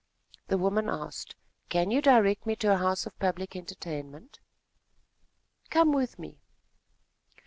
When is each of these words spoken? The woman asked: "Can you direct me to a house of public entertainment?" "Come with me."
The 0.47 0.57
woman 0.57 0.89
asked: 0.89 1.35
"Can 1.69 1.91
you 1.91 2.01
direct 2.01 2.47
me 2.47 2.55
to 2.55 2.73
a 2.73 2.77
house 2.77 3.05
of 3.05 3.19
public 3.19 3.55
entertainment?" 3.55 4.39
"Come 5.69 5.91
with 5.93 6.17
me." 6.17 6.39